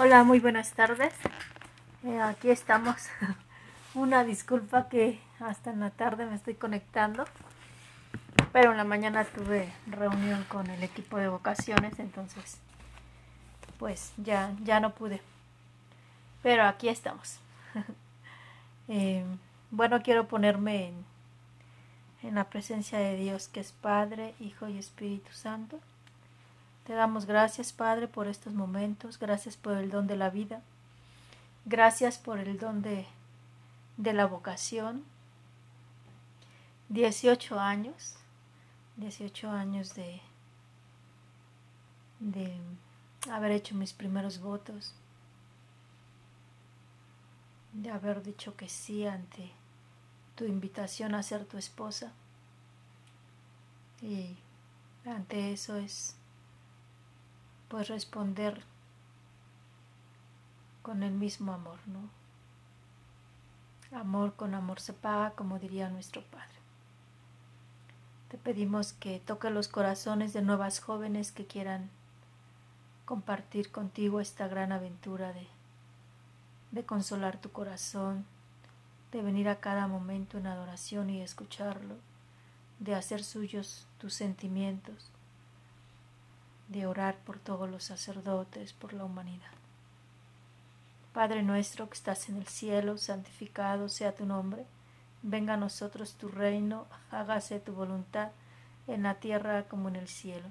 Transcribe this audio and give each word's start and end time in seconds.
Hola, 0.00 0.22
muy 0.22 0.38
buenas 0.38 0.74
tardes. 0.74 1.12
Eh, 2.04 2.20
aquí 2.20 2.50
estamos. 2.50 3.08
Una 3.94 4.22
disculpa 4.22 4.88
que 4.88 5.18
hasta 5.40 5.72
en 5.72 5.80
la 5.80 5.90
tarde 5.90 6.24
me 6.24 6.36
estoy 6.36 6.54
conectando, 6.54 7.24
pero 8.52 8.70
en 8.70 8.76
la 8.76 8.84
mañana 8.84 9.24
tuve 9.24 9.72
reunión 9.88 10.44
con 10.44 10.70
el 10.70 10.84
equipo 10.84 11.16
de 11.16 11.26
vocaciones, 11.26 11.98
entonces 11.98 12.58
pues 13.80 14.12
ya, 14.18 14.54
ya 14.62 14.78
no 14.78 14.94
pude. 14.94 15.20
Pero 16.44 16.62
aquí 16.64 16.88
estamos. 16.88 17.40
Eh, 18.90 19.22
bueno, 19.70 20.00
quiero 20.00 20.28
ponerme 20.28 20.88
en, 20.88 21.04
en 22.22 22.36
la 22.36 22.44
presencia 22.44 22.98
de 22.98 23.16
Dios, 23.16 23.48
que 23.48 23.60
es 23.60 23.72
Padre, 23.72 24.34
Hijo 24.40 24.66
y 24.66 24.78
Espíritu 24.78 25.30
Santo 25.32 25.78
te 26.88 26.94
damos 26.94 27.26
gracias, 27.26 27.74
Padre, 27.74 28.08
por 28.08 28.28
estos 28.28 28.54
momentos, 28.54 29.18
gracias 29.18 29.58
por 29.58 29.76
el 29.76 29.90
don 29.90 30.06
de 30.06 30.16
la 30.16 30.30
vida, 30.30 30.62
gracias 31.66 32.16
por 32.16 32.38
el 32.38 32.58
don 32.58 32.80
de, 32.80 33.06
la 33.98 34.24
vocación. 34.24 35.04
18 36.88 37.60
años, 37.60 38.16
18 38.96 39.50
años 39.50 39.94
de, 39.94 40.22
de 42.20 42.58
haber 43.30 43.52
hecho 43.52 43.74
mis 43.74 43.92
primeros 43.92 44.40
votos, 44.40 44.94
de 47.74 47.90
haber 47.90 48.22
dicho 48.22 48.56
que 48.56 48.70
sí 48.70 49.06
ante 49.06 49.52
tu 50.36 50.46
invitación 50.46 51.14
a 51.14 51.22
ser 51.22 51.44
tu 51.44 51.58
esposa. 51.58 52.14
Y 54.00 54.38
ante 55.04 55.52
eso 55.52 55.76
es 55.76 56.17
pues 57.68 57.88
responder 57.88 58.62
con 60.82 61.02
el 61.02 61.12
mismo 61.12 61.52
amor, 61.52 61.78
¿no? 61.86 62.08
Amor 63.96 64.34
con 64.34 64.54
amor 64.54 64.80
se 64.80 64.92
paga, 64.92 65.32
como 65.32 65.58
diría 65.58 65.88
nuestro 65.90 66.22
Padre. 66.22 66.46
Te 68.28 68.38
pedimos 68.38 68.92
que 68.92 69.20
toque 69.20 69.50
los 69.50 69.68
corazones 69.68 70.32
de 70.32 70.42
nuevas 70.42 70.80
jóvenes 70.80 71.32
que 71.32 71.46
quieran 71.46 71.90
compartir 73.04 73.70
contigo 73.70 74.20
esta 74.20 74.48
gran 74.48 74.72
aventura 74.72 75.32
de, 75.32 75.46
de 76.72 76.84
consolar 76.84 77.40
tu 77.40 77.50
corazón, 77.50 78.26
de 79.12 79.22
venir 79.22 79.48
a 79.48 79.60
cada 79.60 79.86
momento 79.86 80.36
en 80.36 80.46
adoración 80.46 81.08
y 81.08 81.22
escucharlo, 81.22 81.96
de 82.78 82.94
hacer 82.94 83.24
suyos 83.24 83.86
tus 83.98 84.12
sentimientos 84.12 85.10
de 86.68 86.86
orar 86.86 87.16
por 87.24 87.38
todos 87.38 87.68
los 87.68 87.84
sacerdotes, 87.84 88.72
por 88.72 88.92
la 88.92 89.04
humanidad. 89.04 89.50
Padre 91.12 91.42
nuestro 91.42 91.88
que 91.88 91.94
estás 91.94 92.28
en 92.28 92.36
el 92.36 92.46
cielo, 92.46 92.98
santificado 92.98 93.88
sea 93.88 94.14
tu 94.14 94.26
nombre, 94.26 94.64
venga 95.22 95.54
a 95.54 95.56
nosotros 95.56 96.14
tu 96.14 96.28
reino, 96.28 96.86
hágase 97.10 97.58
tu 97.58 97.72
voluntad 97.72 98.30
en 98.86 99.02
la 99.02 99.14
tierra 99.14 99.64
como 99.64 99.88
en 99.88 99.96
el 99.96 100.08
cielo. 100.08 100.48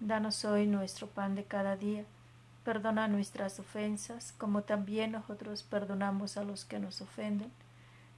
Danos 0.00 0.44
hoy 0.44 0.66
nuestro 0.66 1.06
pan 1.06 1.34
de 1.34 1.44
cada 1.44 1.76
día, 1.76 2.04
perdona 2.64 3.08
nuestras 3.08 3.58
ofensas, 3.60 4.32
como 4.38 4.62
también 4.62 5.12
nosotros 5.12 5.62
perdonamos 5.62 6.36
a 6.36 6.44
los 6.44 6.64
que 6.64 6.78
nos 6.78 7.00
ofenden. 7.00 7.52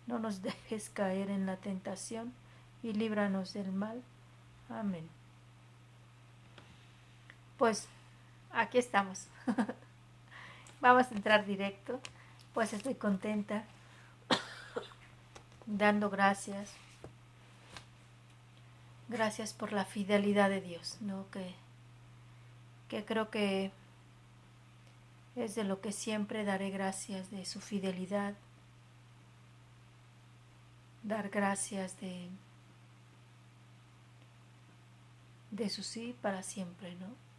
No 0.06 0.19
nos 0.19 0.42
dejes 0.42 0.91
caer 0.91 1.31
en 1.31 1.47
la 1.47 1.56
tentación 1.56 2.33
y 2.83 2.92
líbranos 2.92 3.53
del 3.53 3.72
mal. 3.72 4.03
Amén 4.69 5.19
pues 7.61 7.89
aquí 8.53 8.78
estamos. 8.78 9.27
Vamos 10.80 11.12
a 11.12 11.14
entrar 11.14 11.44
directo. 11.44 12.00
Pues 12.55 12.72
estoy 12.72 12.94
contenta, 12.94 13.64
dando 15.66 16.08
gracias. 16.08 16.72
Gracias 19.10 19.53
por 19.53 19.75
la 19.75 19.84
fidelidad 19.84 20.48
de 20.48 20.62
Dios, 20.62 20.97
¿no? 21.03 21.31
Que, 21.31 21.54
que 22.88 23.04
creo 23.04 23.28
que 23.28 23.72
es 25.37 25.54
de 25.54 25.65
lo 25.65 25.82
que 25.82 25.92
siempre 25.92 26.44
daré 26.44 26.71
gracias 26.71 27.31
de 27.31 27.44
su 27.44 27.60
fidelidad. 27.60 28.32
Dar 31.03 31.28
gracias 31.28 32.00
de, 32.00 32.31
de 35.50 35.69
su 35.69 35.82
sí 35.82 36.16
para 36.22 36.42
siempre, 36.42 36.94
¿no? 36.94 37.29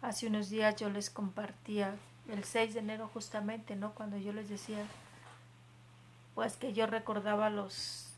Hace 0.00 0.28
unos 0.28 0.48
días 0.48 0.76
yo 0.76 0.90
les 0.90 1.10
compartía, 1.10 1.96
el 2.28 2.44
6 2.44 2.74
de 2.74 2.80
enero 2.80 3.10
justamente, 3.12 3.74
¿no? 3.74 3.92
Cuando 3.92 4.16
yo 4.16 4.32
les 4.32 4.48
decía, 4.48 4.84
pues 6.34 6.56
que 6.56 6.72
yo 6.72 6.86
recordaba 6.86 7.50
los 7.50 8.12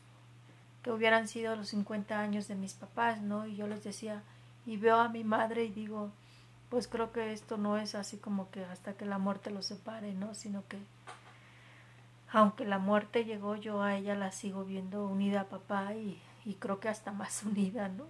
que 0.83 0.91
hubieran 0.91 1.27
sido 1.27 1.55
los 1.55 1.69
50 1.69 2.19
años 2.19 2.47
de 2.47 2.55
mis 2.55 2.73
papás, 2.73 3.21
¿no? 3.21 3.47
Y 3.47 3.55
yo 3.55 3.67
les 3.67 3.83
decía, 3.83 4.21
y 4.65 4.77
veo 4.77 4.97
a 4.97 5.09
mi 5.09 5.23
madre 5.23 5.63
y 5.65 5.69
digo, 5.69 6.11
pues 6.69 6.87
creo 6.87 7.11
que 7.11 7.33
esto 7.33 7.57
no 7.57 7.77
es 7.77 7.95
así 7.95 8.17
como 8.17 8.49
que 8.51 8.63
hasta 8.65 8.93
que 8.93 9.05
la 9.05 9.17
muerte 9.17 9.49
los 9.49 9.65
separe, 9.65 10.13
¿no? 10.13 10.35
Sino 10.35 10.63
que 10.67 10.77
aunque 12.31 12.65
la 12.65 12.77
muerte 12.77 13.25
llegó, 13.25 13.55
yo 13.55 13.81
a 13.81 13.95
ella 13.95 14.15
la 14.15 14.31
sigo 14.31 14.63
viendo 14.63 15.05
unida 15.05 15.41
a 15.41 15.49
papá 15.49 15.93
y, 15.95 16.21
y 16.45 16.53
creo 16.55 16.79
que 16.79 16.89
hasta 16.89 17.11
más 17.11 17.43
unida, 17.45 17.89
¿no? 17.89 18.05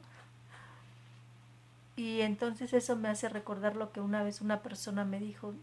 Y 1.95 2.21
entonces 2.21 2.73
eso 2.73 2.95
me 2.95 3.09
hace 3.09 3.29
recordar 3.29 3.75
lo 3.75 3.91
que 3.91 4.01
una 4.01 4.23
vez 4.23 4.41
una 4.41 4.61
persona 4.61 5.05
me 5.05 5.19
dijo 5.19 5.53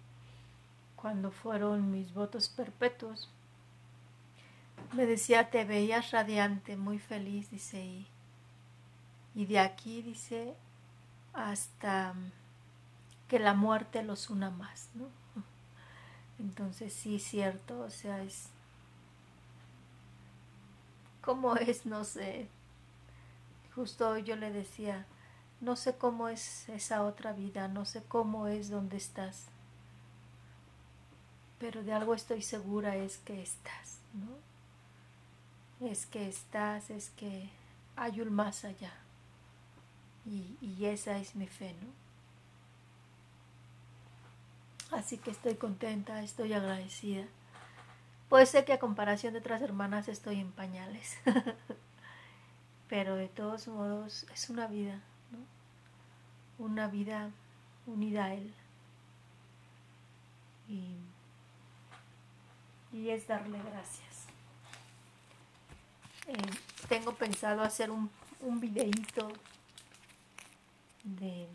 cuando 0.96 1.30
fueron 1.30 1.90
mis 1.90 2.12
votos 2.12 2.48
perpetuos. 2.48 3.30
Me 4.92 5.06
decía, 5.06 5.50
te 5.50 5.64
veías 5.64 6.10
radiante, 6.10 6.76
muy 6.76 6.98
feliz, 6.98 7.50
dice, 7.50 7.84
y, 7.84 8.06
y 9.34 9.46
de 9.46 9.58
aquí, 9.58 10.02
dice, 10.02 10.54
hasta 11.32 12.14
que 13.28 13.38
la 13.38 13.54
muerte 13.54 14.02
los 14.02 14.30
una 14.30 14.50
más, 14.50 14.88
¿no? 14.94 15.06
Entonces 16.38 16.92
sí, 16.92 17.18
cierto, 17.18 17.80
o 17.80 17.90
sea, 17.90 18.22
es... 18.22 18.48
¿Cómo 21.20 21.56
es? 21.56 21.84
No 21.84 22.04
sé. 22.04 22.48
Justo 23.74 24.16
yo 24.18 24.34
le 24.36 24.50
decía, 24.50 25.06
no 25.60 25.76
sé 25.76 25.96
cómo 25.96 26.28
es 26.28 26.68
esa 26.68 27.02
otra 27.02 27.32
vida, 27.32 27.68
no 27.68 27.84
sé 27.84 28.02
cómo 28.06 28.48
es 28.48 28.70
donde 28.70 28.96
estás, 28.96 29.46
pero 31.58 31.82
de 31.82 31.92
algo 31.92 32.14
estoy 32.14 32.42
segura 32.42 32.96
es 32.96 33.18
que 33.18 33.42
estás, 33.42 33.98
¿no? 34.14 35.86
Es 35.88 36.06
que 36.06 36.28
estás, 36.28 36.90
es 36.90 37.10
que 37.10 37.50
hay 37.96 38.20
un 38.20 38.32
más 38.32 38.64
allá. 38.64 38.92
Y, 40.24 40.56
y 40.60 40.86
esa 40.86 41.18
es 41.18 41.34
mi 41.34 41.46
fe, 41.46 41.74
¿no? 41.80 41.88
Así 44.96 45.18
que 45.18 45.30
estoy 45.30 45.56
contenta, 45.56 46.22
estoy 46.22 46.52
agradecida. 46.52 47.24
Puede 48.28 48.46
ser 48.46 48.64
que 48.64 48.72
a 48.72 48.78
comparación 48.78 49.32
de 49.32 49.40
otras 49.40 49.62
hermanas 49.62 50.08
estoy 50.08 50.40
en 50.40 50.52
pañales, 50.52 51.18
pero 52.88 53.16
de 53.16 53.28
todos 53.28 53.68
modos 53.68 54.26
es 54.32 54.50
una 54.50 54.66
vida, 54.66 55.00
una 56.58 56.88
vida 56.88 57.30
unida 57.86 58.26
a 58.26 58.34
Él. 58.34 58.52
Y, 60.68 60.96
y 62.92 63.10
es 63.10 63.26
darle 63.26 63.58
gracias. 63.62 64.26
Eh, 66.26 66.34
tengo 66.88 67.14
pensado 67.14 67.62
hacer 67.62 67.90
un, 67.90 68.10
un 68.40 68.60
videíto 68.60 69.28
de 71.02 71.48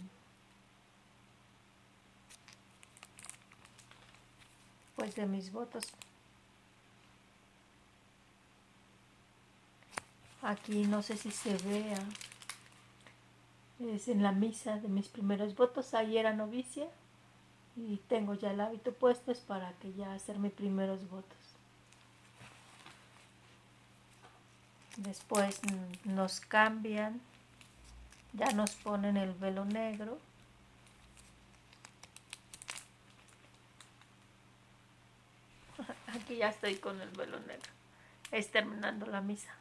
pues 4.96 5.16
de 5.16 5.26
mis 5.26 5.52
votos 5.52 5.86
aquí 10.42 10.86
no 10.86 11.02
sé 11.04 11.18
si 11.18 11.32
se 11.32 11.56
vea 11.58 12.00
es 13.80 14.08
en 14.08 14.24
la 14.24 14.32
misa 14.32 14.78
de 14.78 14.88
mis 14.88 15.08
primeros 15.08 15.56
votos. 15.56 15.94
Ahí 15.94 16.18
era 16.18 16.34
novicia 16.34 16.88
y 17.76 17.98
tengo 18.08 18.34
ya 18.36 18.52
el 18.52 18.62
hábito 18.62 18.94
puesto 18.94 19.32
es 19.32 19.40
para 19.40 19.74
que 19.74 19.94
ya 19.94 20.14
hacer 20.14 20.38
mis 20.40 20.54
primeros 20.54 21.10
votos. 21.10 21.38
Después 24.98 25.60
nos 26.04 26.40
cambian, 26.40 27.20
ya 28.34 28.52
nos 28.52 28.72
ponen 28.72 29.18
el 29.18 29.34
velo 29.34 29.66
negro. 29.66 30.20
Aquí 36.08 36.38
ya 36.38 36.50
estoy 36.50 36.76
con 36.76 37.02
el 37.02 37.10
velo 37.10 37.40
negro. 37.40 37.72
Es 38.32 38.52
terminando 38.52 39.08
la 39.08 39.22
misa 39.22 39.56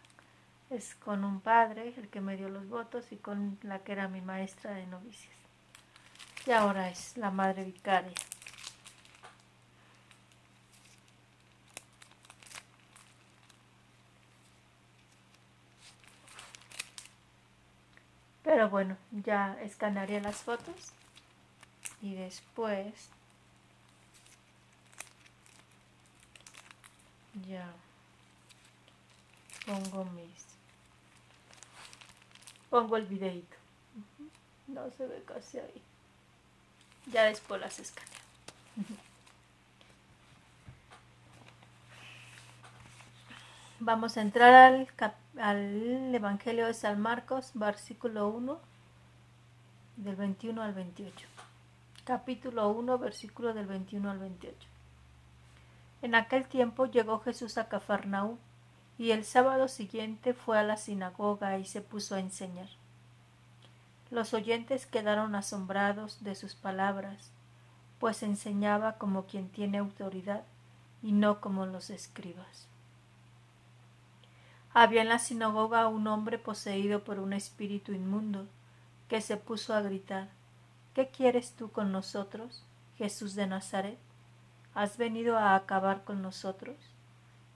es 0.75 0.95
con 0.97 1.25
un 1.25 1.41
padre, 1.41 1.95
el 1.97 2.09
que 2.09 2.21
me 2.21 2.37
dio 2.37 2.49
los 2.49 2.69
votos, 2.69 3.13
y 3.13 3.17
con 3.17 3.59
la 3.63 3.81
que 3.81 3.93
era 3.93 4.09
mi 4.09 4.21
maestra 4.21 4.73
de 4.73 4.87
novicias. 4.87 5.35
y 6.47 6.51
ahora 6.53 6.89
es 6.91 7.17
la 7.17 7.31
madre 7.31 7.65
vicaria. 7.65 8.13
Pero 18.43 18.69
bueno, 18.69 18.97
ya 19.13 19.57
escanearé 19.63 20.21
las 20.21 20.37
fotos 20.37 20.93
y 22.03 22.15
después 22.15 23.09
ya 27.49 27.73
pongo 29.65 30.05
mis 30.07 30.52
pongo 32.73 32.97
el 32.97 33.05
videito. 33.05 33.57
No 34.67 34.91
se 34.93 35.07
ve 35.07 35.23
casi 35.27 35.59
ahí. 35.59 35.83
Ya 37.13 37.25
después 37.25 37.61
las 37.61 37.79
escaneo. 37.79 38.11
Vamos 43.81 44.17
a 44.17 44.23
entrar 44.23 44.55
al, 44.55 44.89
al 45.39 46.15
Evangelio 46.15 46.67
de 46.67 46.73
San 46.73 46.99
Marcos 46.99 47.51
versículo 47.53 48.29
1 48.29 48.59
del 49.99 50.17
21 50.17 50.63
al 50.63 50.73
28 50.73 51.27
capítulo 52.05 52.71
1 52.71 52.97
versículo 52.99 53.53
del 53.53 53.67
21 53.67 54.11
al 54.11 54.19
28 54.19 54.57
en 56.01 56.15
aquel 56.15 56.47
tiempo 56.47 56.87
llegó 56.87 57.21
Jesús 57.21 57.59
a 57.59 57.69
Cafarnaú 57.69 58.39
y 58.99 59.11
el 59.11 59.25
sábado 59.25 59.69
siguiente 59.69 60.35
fue 60.35 60.59
a 60.59 60.63
la 60.63 60.77
sinagoga 60.77 61.59
y 61.59 61.65
se 61.65 61.81
puso 61.81 62.15
a 62.15 62.21
enseñar. 62.21 62.69
Los 64.11 64.35
oyentes 64.35 64.87
quedaron 64.87 65.35
asombrados 65.35 66.23
de 66.23 66.35
sus 66.35 66.55
palabras, 66.55 67.31
pues 67.99 68.23
enseñaba 68.23 68.99
como 68.99 69.27
quien 69.27 69.49
tiene 69.49 69.79
autoridad 69.79 70.43
y 71.03 71.13
no 71.13 71.41
como 71.41 71.67
los 71.67 71.91
escribas. 71.91 72.67
Había 74.75 75.03
en 75.03 75.09
la 75.09 75.19
sinagoga 75.19 75.89
un 75.89 76.07
hombre 76.07 76.39
poseído 76.39 77.05
por 77.05 77.19
un 77.19 77.33
espíritu 77.33 77.93
inmundo, 77.93 78.47
que 79.09 79.21
se 79.21 79.37
puso 79.37 79.75
a 79.75 79.83
gritar 79.83 80.29
¿Qué 80.95 81.09
quieres 81.09 81.53
tú 81.53 81.71
con 81.71 81.91
nosotros, 81.91 82.63
Jesús 82.99 83.35
de 83.35 83.47
Nazaret? 83.47 83.99
¿Has 84.75 84.99
venido 84.99 85.39
a 85.39 85.55
acabar 85.55 86.05
con 86.05 86.21
nosotros? 86.21 86.77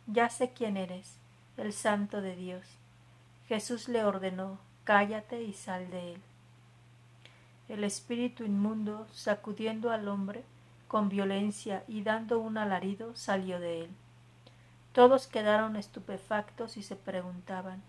Ya 0.06 0.31
sé 0.31 0.53
quién 0.53 0.79
eres, 0.79 1.19
el 1.56 1.73
santo 1.73 2.20
de 2.20 2.37
Dios. 2.37 2.64
Jesús 3.49 3.88
le 3.88 4.05
ordenó, 4.05 4.58
cállate 4.85 5.43
y 5.43 5.53
sal 5.53 5.91
de 5.91 6.14
él. 6.14 6.20
El 7.69 7.82
espíritu 7.85 8.44
inmundo, 8.44 9.06
sacudiendo 9.12 9.91
al 9.91 10.08
hombre 10.08 10.44
con 10.87 11.08
violencia 11.08 11.82
y 11.88 12.03
dando 12.03 12.38
un 12.38 12.58
alarido, 12.58 13.17
salió 13.17 13.58
de 13.58 13.85
él. 13.85 13.91
Todos 14.93 15.26
quedaron 15.26 15.76
estupefactos 15.76 16.76
y 16.76 16.82
se 16.82 16.97
preguntaban 16.97 17.82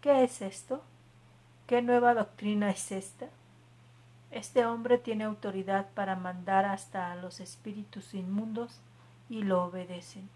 ¿Qué 0.00 0.24
es 0.24 0.40
esto? 0.40 0.82
¿Qué 1.66 1.82
nueva 1.82 2.14
doctrina 2.14 2.70
es 2.70 2.90
esta? 2.90 3.26
Este 4.30 4.64
hombre 4.64 4.98
tiene 4.98 5.24
autoridad 5.24 5.88
para 5.94 6.16
mandar 6.16 6.64
hasta 6.64 7.12
a 7.12 7.16
los 7.16 7.40
espíritus 7.40 8.14
inmundos 8.14 8.80
y 9.28 9.42
lo 9.42 9.64
obedecen 9.64 10.28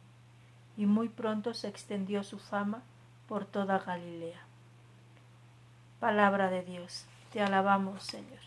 y 0.76 0.86
muy 0.86 1.08
pronto 1.08 1.54
se 1.54 1.68
extendió 1.68 2.24
su 2.24 2.38
fama 2.38 2.82
por 3.28 3.44
toda 3.44 3.78
Galilea. 3.78 4.40
Palabra 6.00 6.50
de 6.50 6.62
Dios, 6.62 7.04
te 7.32 7.42
alabamos 7.42 8.02
Señor. 8.02 8.40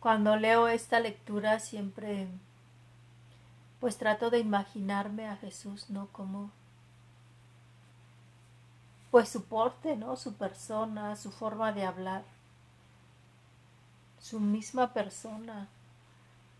Cuando 0.00 0.34
leo 0.36 0.66
esta 0.66 0.98
lectura 0.98 1.60
siempre 1.60 2.26
pues 3.78 3.98
trato 3.98 4.30
de 4.30 4.38
imaginarme 4.38 5.28
a 5.28 5.36
Jesús, 5.36 5.90
¿no? 5.90 6.06
Como 6.12 6.50
pues 9.10 9.28
su 9.28 9.44
porte, 9.44 9.96
¿no? 9.96 10.16
Su 10.16 10.34
persona, 10.34 11.16
su 11.16 11.30
forma 11.30 11.72
de 11.72 11.84
hablar, 11.84 12.22
su 14.20 14.40
misma 14.40 14.92
persona, 14.92 15.68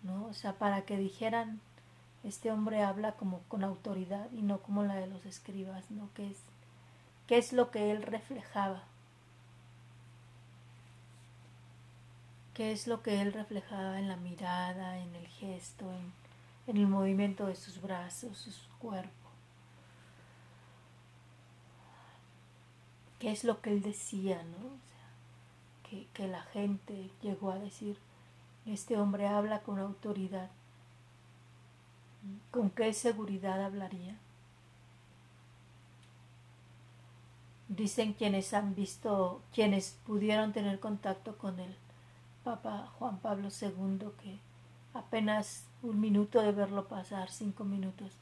¿no? 0.03 0.27
O 0.27 0.35
sea, 0.35 0.55
para 0.55 0.83
que 0.83 0.97
dijeran, 0.97 1.61
este 2.25 2.51
hombre 2.51 2.83
habla 2.83 3.13
como 3.13 3.41
con 3.49 3.65
autoridad 3.65 4.31
y 4.33 4.43
no 4.43 4.59
como 4.59 4.85
la 4.85 4.95
de 4.95 5.07
los 5.07 5.27
escribas, 5.27 5.91
¿no? 5.91 6.09
¿Qué 6.15 6.31
es, 6.31 6.39
es 7.29 7.53
lo 7.53 7.71
que 7.71 7.91
él 7.91 8.03
reflejaba? 8.03 8.83
¿Qué 12.55 12.73
es 12.73 12.87
lo 12.87 13.03
que 13.03 13.23
él 13.23 13.33
reflejaba 13.33 13.99
en 13.99 14.09
la 14.09 14.17
mirada, 14.17 14.99
en 14.99 15.15
el 15.17 15.27
gesto, 15.27 15.91
en, 15.91 16.13
en 16.67 16.77
el 16.77 16.87
movimiento 16.87 17.47
de 17.47 17.57
sus 17.57 17.81
brazos, 17.81 18.37
su 18.37 18.79
cuerpo? 18.79 19.11
¿Qué 23.19 23.31
es 23.31 23.45
lo 23.45 23.63
que 23.63 23.71
él 23.71 23.83
decía, 23.83 24.43
no? 24.43 25.89
Que, 25.89 26.07
que 26.13 26.29
la 26.29 26.43
gente 26.43 27.11
llegó 27.23 27.51
a 27.51 27.59
decir, 27.59 27.97
este 28.67 28.99
hombre 28.99 29.27
habla 29.27 29.61
con 29.63 29.79
autoridad. 29.79 30.51
¿Con 32.51 32.71
qué 32.71 32.93
seguridad 32.93 33.65
hablaría? 33.65 34.17
Dicen 37.69 38.13
quienes 38.13 38.53
han 38.55 38.75
visto, 38.75 39.41
quienes 39.53 39.97
pudieron 40.07 40.53
tener 40.53 40.79
contacto 40.79 41.39
con 41.39 41.59
el 41.59 41.75
Papa 42.45 42.91
Juan 42.99 43.19
Pablo 43.19 43.49
II, 43.49 44.09
que 44.23 44.39
apenas 44.95 45.65
un 45.83 46.01
minuto 46.01 46.43
de 46.43 46.53
verlo 46.53 46.87
pasar, 46.87 47.31
cinco 47.31 47.65
minutos, 47.65 48.13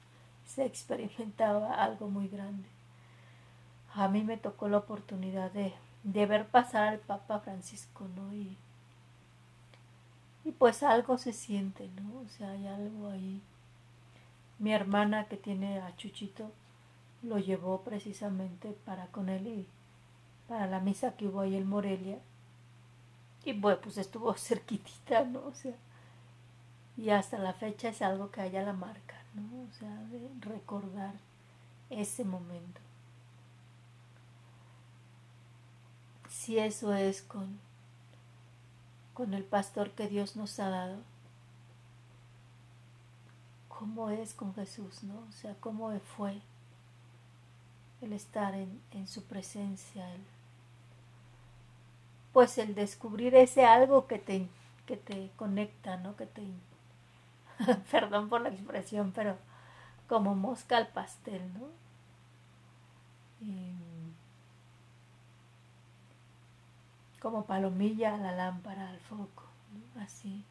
se 0.46 0.64
experimentaba 0.64 1.74
algo 1.74 2.08
muy 2.08 2.28
grande. 2.28 2.68
A 3.94 4.08
mí 4.08 4.22
me 4.22 4.36
tocó 4.36 4.68
la 4.68 4.78
oportunidad 4.78 5.50
de, 5.50 5.74
de 6.04 6.26
ver 6.26 6.46
pasar 6.46 6.88
al 6.88 6.98
Papa 6.98 7.40
Francisco, 7.40 8.06
¿no? 8.16 8.32
Y 10.44 10.52
pues 10.52 10.82
algo 10.82 11.18
se 11.18 11.32
siente, 11.32 11.88
¿no? 12.00 12.20
O 12.20 12.28
sea, 12.28 12.50
hay 12.50 12.66
algo 12.66 13.08
ahí. 13.10 13.42
Mi 14.58 14.72
hermana 14.72 15.26
que 15.26 15.36
tiene 15.36 15.80
a 15.80 15.96
Chuchito 15.96 16.50
lo 17.22 17.38
llevó 17.38 17.82
precisamente 17.82 18.76
para 18.84 19.06
con 19.08 19.28
él 19.28 19.46
y 19.46 19.66
para 20.48 20.66
la 20.66 20.80
misa 20.80 21.16
que 21.16 21.28
hubo 21.28 21.40
ahí 21.40 21.56
en 21.56 21.68
Morelia. 21.68 22.18
Y 23.44 23.52
bueno, 23.52 23.80
pues 23.82 23.98
estuvo 23.98 24.34
cerquitita, 24.36 25.24
¿no? 25.24 25.46
O 25.46 25.54
sea, 25.54 25.74
y 26.96 27.10
hasta 27.10 27.38
la 27.38 27.52
fecha 27.52 27.88
es 27.88 28.02
algo 28.02 28.30
que 28.30 28.40
haya 28.40 28.62
la 28.62 28.72
marca, 28.72 29.16
¿no? 29.34 29.62
O 29.62 29.72
sea, 29.78 29.94
de 30.10 30.28
recordar 30.40 31.14
ese 31.88 32.24
momento. 32.24 32.80
Si 36.28 36.58
eso 36.58 36.94
es 36.94 37.22
con 37.22 37.58
con 39.20 39.34
el 39.34 39.44
pastor 39.44 39.90
que 39.90 40.08
Dios 40.08 40.34
nos 40.34 40.58
ha 40.60 40.70
dado. 40.70 40.96
¿Cómo 43.68 44.08
es 44.08 44.32
con 44.32 44.54
Jesús, 44.54 45.02
no? 45.02 45.26
O 45.28 45.32
sea, 45.32 45.54
cómo 45.60 45.92
fue 46.16 46.40
el 48.00 48.14
estar 48.14 48.54
en, 48.54 49.06
su 49.06 49.22
presencia, 49.24 50.10
el, 50.14 50.22
pues 52.32 52.56
el 52.56 52.74
descubrir 52.74 53.34
ese 53.34 53.66
algo 53.66 54.06
que 54.06 54.18
te, 54.18 54.48
que 54.86 54.96
te 54.96 55.30
conecta, 55.36 55.98
¿no? 55.98 56.16
Que 56.16 56.24
te, 56.24 56.42
perdón 57.90 58.30
por 58.30 58.40
la 58.40 58.48
expresión, 58.48 59.12
pero 59.14 59.36
como 60.08 60.34
mosca 60.34 60.78
al 60.78 60.88
pastel, 60.88 61.42
¿no? 61.52 61.66
Y, 63.46 63.74
como 67.20 67.44
palomilla 67.44 68.14
a 68.14 68.18
la 68.18 68.32
lámpara, 68.32 68.88
al 68.88 69.00
foco, 69.00 69.44
así. 70.00 70.44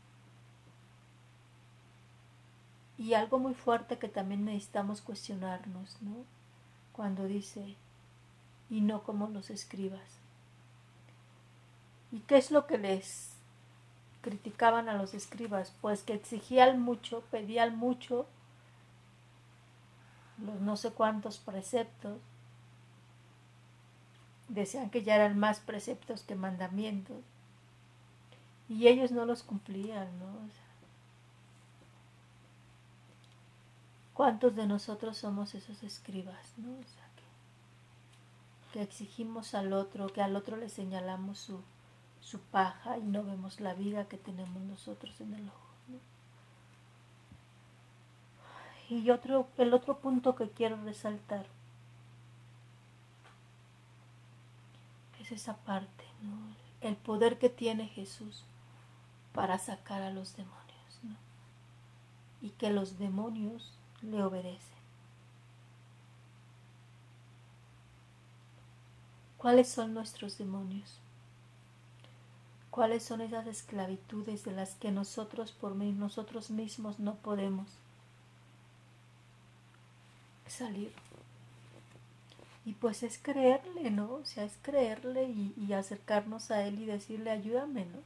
Y 2.98 3.14
algo 3.14 3.40
muy 3.40 3.54
fuerte 3.54 3.98
que 3.98 4.10
también 4.10 4.46
necesitamos 4.46 5.02
cuestionarnos, 5.02 6.02
¿no? 6.02 6.26
Cuando 6.92 7.26
dice, 7.26 7.76
y 8.70 8.82
no 8.82 9.04
como 9.04 9.28
los 9.28 9.50
escribas. 9.50 10.20
¿Y 12.12 12.20
qué 12.20 12.38
es 12.38 12.52
lo 12.52 12.68
que 12.68 12.78
les 12.78 13.32
criticaban 14.22 14.90
a 14.90 14.96
los 14.96 15.14
escribas? 15.14 15.74
Pues 15.82 16.04
que 16.04 16.14
exigían 16.14 16.82
mucho, 16.82 17.24
pedían 17.32 17.78
mucho, 17.78 18.28
los 20.38 20.60
no 20.62 20.78
sé 20.78 20.92
cuántos 20.92 21.38
preceptos, 21.38 22.20
decían 24.50 24.90
que 24.90 25.04
ya 25.04 25.16
eran 25.16 25.40
más 25.40 25.60
preceptos 25.60 26.24
que 26.24 26.36
mandamientos 26.36 27.24
y 28.68 28.88
ellos 28.88 29.12
no 29.12 29.26
los 29.26 29.44
cumplían, 29.44 30.20
¿no? 30.20 30.50
¿Cuántos 34.14 34.56
de 34.56 34.68
nosotros 34.68 35.18
somos 35.18 35.56
esos 35.56 35.82
escribas, 35.82 36.54
no? 36.58 36.76
que 38.74 38.82
exigimos 38.84 39.56
al 39.56 39.74
otro, 39.74 40.08
que 40.08 40.22
al 40.22 40.36
otro 40.36 40.56
le 40.56 40.70
señalamos 40.70 41.40
su, 41.40 41.62
su 42.22 42.40
paja 42.40 42.98
y 42.98 43.02
no 43.02 43.24
vemos 43.24 43.60
la 43.60 43.74
viga 43.74 44.06
que 44.06 44.18
tenemos 44.18 44.62
nosotros 44.62 45.20
en 45.22 45.34
el 45.34 45.48
ojo. 45.48 45.70
Y 48.90 49.10
otro, 49.12 49.48
el 49.58 49.74
otro 49.74 50.00
punto 50.00 50.36
que 50.36 50.50
quiero 50.50 50.76
resaltar 50.84 51.46
es 55.30 55.42
esa 55.42 55.58
parte, 55.58 56.04
el 56.82 56.96
poder 56.96 57.38
que 57.38 57.50
tiene 57.50 57.88
Jesús 57.88 58.44
para 59.34 59.60
sacar 59.60 60.02
a 60.02 60.12
los 60.12 60.36
demonios 60.36 60.60
y 62.42 62.50
que 62.52 62.70
los 62.70 62.98
demonios 62.98 63.74
le 64.02 64.24
obedecen. 64.24 64.80
¿Cuáles 69.38 69.70
son 69.70 69.94
nuestros 69.94 70.38
demonios? 70.38 71.00
¿Cuáles 72.72 73.04
son 73.04 73.22
esas 73.22 73.48
esclavitudes 73.48 74.44
de 74.46 74.52
las 74.52 74.76
que 74.76 74.92
nosotros 74.92 75.52
por 75.52 75.76
nosotros 75.76 76.50
mismos 76.50 77.00
no 77.00 77.16
podemos 77.16 77.68
salir? 80.48 80.94
Y 82.66 82.74
pues 82.74 83.04
es 83.04 83.18
creerle, 83.18 83.90
¿no? 83.90 84.14
O 84.14 84.26
sea, 84.26 84.44
es 84.44 84.58
creerle 84.62 85.24
y, 85.26 85.54
y 85.58 85.74
acercarnos 85.74 86.52
a 86.52 86.66
Él 86.66 86.80
y 86.80 86.86
decirle, 86.86 87.32
ayúdame, 87.32 87.86
¿no? 87.86 88.00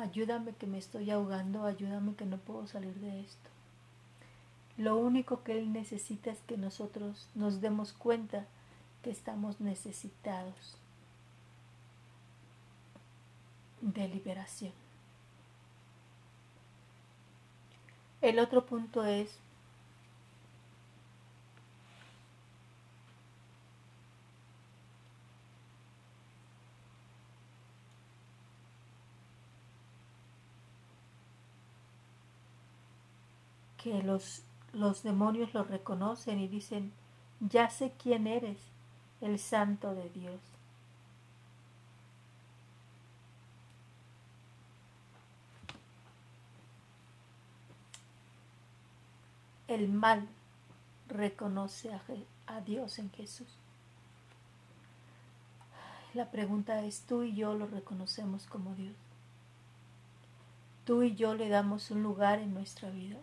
Ayúdame 0.00 0.54
que 0.54 0.66
me 0.66 0.78
estoy 0.78 1.10
ahogando, 1.10 1.64
ayúdame 1.64 2.14
que 2.14 2.24
no 2.24 2.38
puedo 2.38 2.66
salir 2.66 2.94
de 2.94 3.20
esto. 3.20 3.50
Lo 4.76 4.96
único 4.96 5.42
que 5.42 5.58
Él 5.58 5.72
necesita 5.72 6.30
es 6.30 6.38
que 6.46 6.56
nosotros 6.56 7.28
nos 7.34 7.60
demos 7.60 7.92
cuenta 7.92 8.46
que 9.02 9.10
estamos 9.10 9.60
necesitados 9.60 10.78
de 13.80 14.08
liberación. 14.08 14.72
El 18.20 18.38
otro 18.38 18.66
punto 18.66 19.04
es 19.04 19.38
que 33.82 34.02
los, 34.02 34.42
los 34.72 35.02
demonios 35.02 35.54
lo 35.54 35.64
reconocen 35.64 36.38
y 36.38 36.48
dicen, 36.48 36.92
ya 37.40 37.70
sé 37.70 37.92
quién 38.02 38.26
eres, 38.26 38.58
el 39.20 39.38
santo 39.38 39.94
de 39.94 40.10
Dios. 40.10 40.40
El 49.66 49.88
mal 49.88 50.26
reconoce 51.08 51.90
a, 52.46 52.60
Dios 52.62 52.98
en 52.98 53.10
Jesús. 53.10 53.48
La 56.14 56.30
pregunta 56.30 56.82
es, 56.84 57.02
¿tú 57.02 57.22
y 57.22 57.34
yo 57.34 57.54
lo 57.54 57.66
reconocemos 57.66 58.46
como 58.46 58.74
Dios? 58.74 58.96
¿Tú 60.86 61.02
y 61.02 61.14
yo 61.14 61.34
le 61.34 61.50
damos 61.50 61.90
un 61.90 62.02
lugar 62.02 62.38
en 62.38 62.54
nuestra 62.54 62.88
vida? 62.90 63.18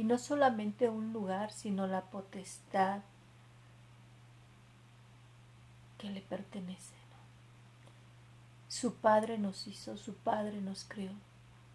Y 0.00 0.04
no 0.04 0.16
solamente 0.16 0.88
un 0.88 1.12
lugar, 1.12 1.52
sino 1.52 1.86
la 1.86 2.00
potestad 2.06 3.02
que 5.98 6.08
le 6.08 6.22
pertenece. 6.22 6.94
Su 8.66 8.94
Padre 8.94 9.36
nos 9.36 9.66
hizo, 9.66 9.98
su 9.98 10.14
Padre 10.14 10.62
nos 10.62 10.84
creó. 10.84 11.12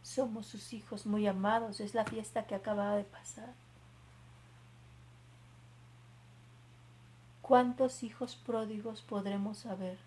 Somos 0.01 0.48
sus 0.48 0.74
hijos 0.74 1.05
muy 1.05 1.27
amados. 1.27 1.79
Es 1.79 1.94
la 1.94 2.03
fiesta 2.03 2.48
que 2.48 2.55
acaba 2.55 2.96
de 2.96 3.03
pasar. 3.03 3.53
¿Cuántos 7.44 8.01
hijos 8.01 8.38
pródigos 8.38 9.03
podremos 9.03 9.67
haber 9.67 10.00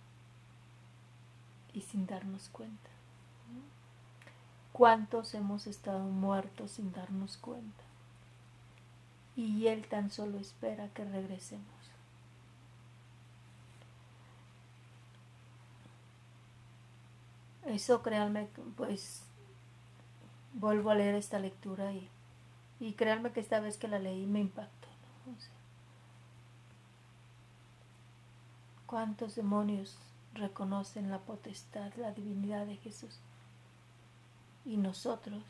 y 1.72 1.82
sin 1.82 2.08
darnos 2.08 2.48
cuenta? 2.48 2.90
¿Cuántos 4.72 5.34
hemos 5.34 5.68
estado 5.68 6.00
muertos 6.00 6.72
sin 6.72 6.90
darnos 6.90 7.36
cuenta? 7.36 7.87
Y 9.38 9.68
Él 9.68 9.86
tan 9.86 10.10
solo 10.10 10.36
espera 10.40 10.88
que 10.88 11.04
regresemos. 11.04 11.64
Eso 17.66 18.02
créanme, 18.02 18.48
pues 18.76 19.22
vuelvo 20.54 20.90
a 20.90 20.96
leer 20.96 21.14
esta 21.14 21.38
lectura 21.38 21.92
y, 21.92 22.08
y 22.80 22.94
créanme 22.94 23.30
que 23.30 23.38
esta 23.38 23.60
vez 23.60 23.76
que 23.76 23.86
la 23.86 24.00
leí 24.00 24.26
me 24.26 24.40
impactó. 24.40 24.88
¿Cuántos 28.86 29.36
demonios 29.36 29.98
reconocen 30.34 31.12
la 31.12 31.20
potestad, 31.20 31.92
la 31.94 32.10
divinidad 32.10 32.66
de 32.66 32.76
Jesús? 32.78 33.20
Y 34.64 34.78
nosotros, 34.78 35.44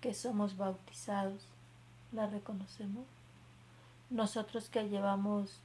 que 0.00 0.14
somos 0.14 0.56
bautizados, 0.56 1.48
la 2.14 2.26
reconocemos. 2.26 3.06
Nosotros 4.10 4.68
que 4.68 4.88
llevamos 4.88 5.60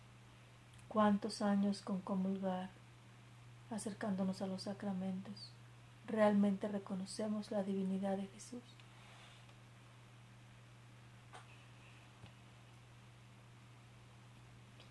cuántos 0.87 1.41
años 1.41 1.81
con 1.81 2.01
comulgar, 2.01 2.69
acercándonos 3.69 4.41
a 4.41 4.47
los 4.47 4.63
sacramentos, 4.63 5.51
realmente 6.07 6.67
reconocemos 6.67 7.51
la 7.51 7.63
divinidad 7.63 8.17
de 8.17 8.27
Jesús. 8.27 8.63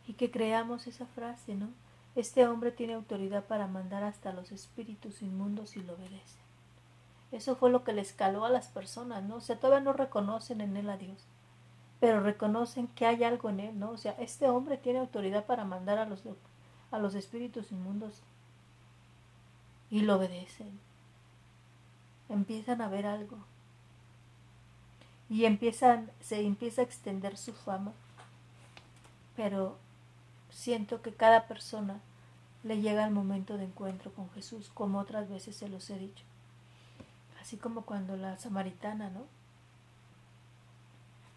Y 0.06 0.14
que 0.14 0.30
creamos 0.30 0.86
esa 0.86 1.06
frase, 1.06 1.54
¿no? 1.54 1.68
Este 2.14 2.46
hombre 2.46 2.72
tiene 2.72 2.94
autoridad 2.94 3.44
para 3.44 3.66
mandar 3.66 4.02
hasta 4.04 4.32
los 4.32 4.52
espíritus 4.52 5.22
inmundos 5.22 5.76
y 5.76 5.82
lo 5.82 5.94
obedecen. 5.94 6.48
Eso 7.30 7.56
fue 7.56 7.70
lo 7.70 7.84
que 7.84 7.92
le 7.92 8.00
escaló 8.00 8.44
a 8.44 8.50
las 8.50 8.68
personas, 8.68 9.22
¿no? 9.22 9.36
O 9.36 9.40
sea, 9.40 9.60
todavía 9.60 9.84
no 9.84 9.92
reconocen 9.92 10.62
en 10.62 10.76
él 10.76 10.88
a 10.88 10.96
Dios, 10.96 11.26
pero 12.00 12.20
reconocen 12.20 12.86
que 12.88 13.06
hay 13.06 13.24
algo 13.24 13.50
en 13.50 13.60
él, 13.60 13.78
¿no? 13.78 13.90
O 13.90 13.98
sea, 13.98 14.12
este 14.18 14.48
hombre 14.48 14.76
tiene 14.76 15.00
autoridad 15.00 15.46
para 15.46 15.64
mandar 15.64 15.98
a 15.98 16.06
los, 16.06 16.22
a 16.90 16.98
los 16.98 17.14
espíritus 17.14 17.72
inmundos 17.72 18.22
y 19.90 20.00
lo 20.00 20.16
obedecen. 20.16 20.78
Empiezan 22.28 22.82
a 22.82 22.88
ver 22.88 23.06
algo. 23.06 23.38
Y 25.28 25.44
empiezan, 25.44 26.10
se 26.20 26.40
empieza 26.40 26.82
a 26.82 26.84
extender 26.84 27.36
su 27.36 27.52
fama. 27.52 27.92
Pero 29.36 29.76
siento 30.50 31.02
que 31.02 31.12
cada 31.12 31.46
persona 31.46 32.00
le 32.62 32.80
llega 32.80 33.06
el 33.06 33.12
momento 33.12 33.56
de 33.56 33.64
encuentro 33.64 34.12
con 34.12 34.30
Jesús, 34.30 34.70
como 34.72 34.98
otras 34.98 35.28
veces 35.28 35.56
se 35.56 35.68
los 35.68 35.88
he 35.90 35.98
dicho. 35.98 36.24
Así 37.40 37.56
como 37.56 37.82
cuando 37.82 38.16
la 38.16 38.36
samaritana, 38.36 39.10
¿no? 39.10 39.37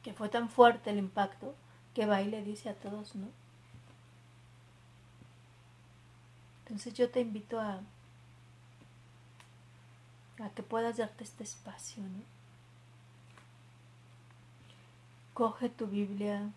Que 0.03 0.13
fue 0.13 0.29
tan 0.29 0.49
fuerte 0.49 0.89
el 0.89 0.97
impacto 0.97 1.55
que 1.93 2.05
va 2.05 2.21
y 2.21 2.29
le 2.29 2.43
dice 2.43 2.69
a 2.69 2.75
todos, 2.75 3.15
¿no? 3.15 3.27
Entonces 6.63 6.93
yo 6.93 7.09
te 7.09 7.19
invito 7.19 7.59
a 7.59 7.81
a 10.41 10.49
que 10.49 10.63
puedas 10.63 10.97
darte 10.97 11.23
este 11.23 11.43
espacio. 11.43 12.03
¿no? 12.03 12.23
Coge 15.33 15.69
tu 15.69 15.87
Biblia, 15.87 16.51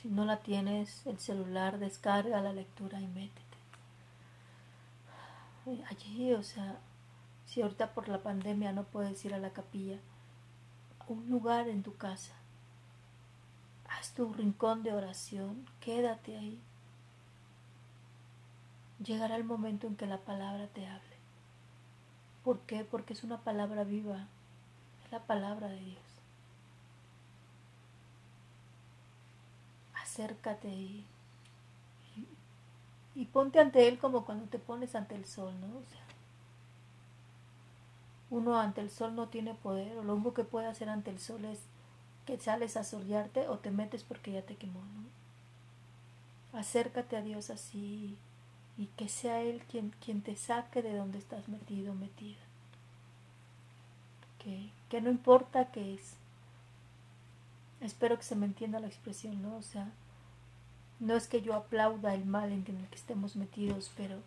si 0.00 0.08
no 0.08 0.24
la 0.24 0.38
tienes, 0.38 1.06
el 1.06 1.18
celular, 1.18 1.78
descarga 1.78 2.40
la 2.40 2.52
lectura 2.52 3.00
y 3.00 3.06
métete. 3.06 3.42
Allí, 5.90 6.32
o 6.32 6.44
sea, 6.44 6.78
si 7.46 7.60
ahorita 7.60 7.92
por 7.92 8.08
la 8.08 8.22
pandemia 8.22 8.72
no 8.72 8.84
puedes 8.84 9.24
ir 9.24 9.34
a 9.34 9.38
la 9.38 9.50
capilla, 9.50 9.98
un 11.08 11.28
lugar 11.28 11.68
en 11.68 11.82
tu 11.82 11.96
casa, 11.96 12.34
haz 13.88 14.12
tu 14.12 14.32
rincón 14.32 14.82
de 14.82 14.92
oración, 14.92 15.66
quédate 15.80 16.36
ahí. 16.36 16.60
Llegará 19.04 19.36
el 19.36 19.44
momento 19.44 19.86
en 19.86 19.96
que 19.96 20.06
la 20.06 20.18
palabra 20.18 20.68
te 20.68 20.86
hable. 20.86 21.16
¿Por 22.44 22.60
qué? 22.60 22.84
Porque 22.84 23.12
es 23.12 23.24
una 23.24 23.38
palabra 23.38 23.84
viva, 23.84 24.26
es 25.04 25.12
la 25.12 25.20
palabra 25.20 25.68
de 25.68 25.80
Dios. 25.80 26.02
Acércate 29.94 30.68
y, 30.68 31.04
y, 33.14 33.24
ponte 33.26 33.60
ante 33.60 33.88
Él 33.88 33.98
como 33.98 34.24
cuando 34.24 34.46
te 34.46 34.58
pones 34.58 34.94
ante 34.94 35.14
el 35.14 35.26
sol, 35.26 35.54
¿no? 35.60 35.66
O 35.66 35.82
sea, 35.90 36.05
uno 38.30 38.58
ante 38.58 38.80
el 38.80 38.90
sol 38.90 39.14
no 39.14 39.28
tiene 39.28 39.54
poder, 39.54 39.96
o 39.98 40.02
lo 40.02 40.14
único 40.14 40.34
que 40.34 40.44
puede 40.44 40.66
hacer 40.66 40.88
ante 40.88 41.10
el 41.10 41.18
sol 41.18 41.44
es 41.44 41.60
que 42.26 42.38
sales 42.38 42.76
a 42.76 42.84
solearte 42.84 43.48
o 43.48 43.58
te 43.58 43.70
metes 43.70 44.02
porque 44.02 44.32
ya 44.32 44.42
te 44.42 44.56
quemó, 44.56 44.80
¿no? 44.80 46.58
Acércate 46.58 47.16
a 47.16 47.22
Dios 47.22 47.50
así 47.50 48.16
y 48.76 48.86
que 48.96 49.08
sea 49.08 49.42
Él 49.42 49.62
quien, 49.70 49.90
quien 50.04 50.22
te 50.22 50.36
saque 50.36 50.82
de 50.82 50.96
donde 50.96 51.18
estás 51.18 51.48
metido, 51.48 51.94
metida. 51.94 52.40
Que, 54.38 54.70
que 54.88 55.00
no 55.00 55.10
importa 55.10 55.70
qué 55.70 55.94
es. 55.94 56.14
Espero 57.80 58.16
que 58.16 58.24
se 58.24 58.36
me 58.36 58.46
entienda 58.46 58.80
la 58.80 58.86
expresión, 58.86 59.42
¿no? 59.42 59.56
O 59.56 59.62
sea, 59.62 59.92
no 60.98 61.14
es 61.14 61.28
que 61.28 61.42
yo 61.42 61.54
aplauda 61.54 62.14
el 62.14 62.24
mal 62.24 62.52
en 62.52 62.64
el 62.66 62.88
que 62.88 62.94
estemos 62.94 63.36
metidos, 63.36 63.92
pero, 63.96 64.20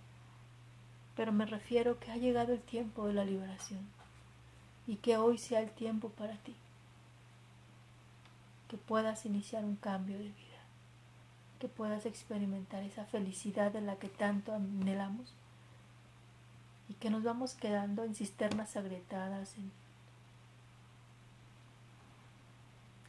pero 1.20 1.34
me 1.34 1.46
refiero 1.46 2.00
que 2.00 2.12
ha 2.12 2.16
llegado 2.16 2.54
el 2.54 2.62
tiempo 2.62 3.06
de 3.06 3.12
la 3.12 3.26
liberación 3.26 3.82
y 4.88 4.96
que 4.96 5.18
hoy 5.18 5.38
sea 5.38 5.60
el 5.60 5.70
tiempo 5.70 6.08
para 6.08 6.38
ti, 6.38 6.56
que 8.70 8.78
puedas 8.78 9.26
iniciar 9.26 9.66
un 9.66 9.76
cambio 9.76 10.18
de 10.18 10.30
vida 10.30 10.60
que 11.60 11.68
puedas 11.68 12.06
experimentar 12.06 12.84
esa 12.84 13.04
felicidad 13.04 13.74
de 13.74 13.82
la 13.82 13.98
que 13.98 14.08
tanto 14.08 14.54
anhelamos 14.56 15.34
y 16.88 16.94
que 16.94 17.10
nos 17.10 17.24
vamos 17.24 17.54
quedando 17.54 18.06
en 18.06 18.16
cisternas 18.16 18.78
agrietadas, 18.78 19.56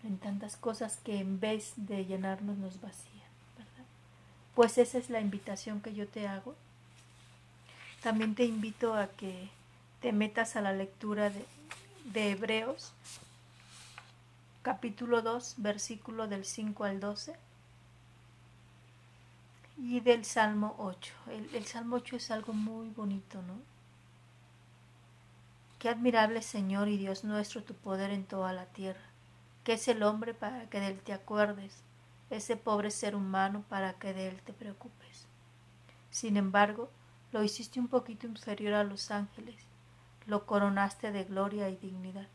en, 0.02 0.18
tantas 0.18 0.56
cosas 0.56 0.96
que 0.96 1.20
en 1.20 1.38
vez 1.38 1.74
de 1.76 2.04
llenarnos 2.06 2.58
nos 2.58 2.80
vacían. 2.80 3.30
Pues 4.56 4.78
esa 4.78 4.98
es 4.98 5.10
la 5.10 5.20
invitación 5.20 5.80
que 5.80 5.94
yo 5.94 6.08
te 6.08 6.26
hago. 6.26 6.56
También 8.02 8.34
te 8.34 8.44
invito 8.44 8.94
a 8.94 9.08
que 9.08 9.50
te 10.00 10.12
metas 10.12 10.56
a 10.56 10.62
la 10.62 10.72
lectura 10.72 11.30
de, 11.30 11.44
de 12.12 12.30
Hebreos, 12.30 12.92
capítulo 14.62 15.22
2, 15.22 15.54
versículo 15.58 16.26
del 16.26 16.44
5 16.44 16.84
al 16.84 17.00
12 17.00 17.36
y 19.82 20.00
del 20.00 20.24
Salmo 20.24 20.74
8. 20.78 21.12
El, 21.52 21.66
Salmo 21.66 21.96
8 21.96 22.16
es 22.16 22.30
algo 22.30 22.52
muy 22.52 22.90
bonito, 22.90 23.40
¿no? 23.42 23.54
Qué 25.78 25.88
admirable 25.88 26.42
Señor 26.42 26.88
y 26.88 26.98
Dios 26.98 27.24
nuestro 27.24 27.62
tu 27.62 27.74
poder 27.74 28.10
en 28.10 28.24
toda 28.24 28.52
la 28.52 28.66
tierra. 28.66 29.00
¿Qué 29.64 29.74
es 29.74 29.88
el 29.88 30.02
hombre 30.02 30.34
para 30.34 30.68
que 30.68 30.80
de 30.80 30.88
él 30.88 31.00
te 31.00 31.14
acuerdes? 31.14 31.82
Ese 32.28 32.56
pobre 32.56 32.90
ser 32.90 33.16
humano 33.16 33.64
para 33.68 33.94
que 33.94 34.12
de 34.12 34.28
él 34.28 34.40
te 34.42 34.52
preocupes. 34.52 35.26
Sin 36.10 36.36
embargo, 36.36 36.90
lo 37.32 37.44
hiciste 37.44 37.78
un 37.78 37.88
poquito 37.88 38.26
inferior 38.26 38.74
a 38.74 38.84
los 38.84 39.10
ángeles, 39.10 39.56
lo 40.26 40.46
coronaste 40.46 41.12
de 41.12 41.24
gloria 41.24 41.68
y 41.68 41.76
dignidad, 41.76 42.28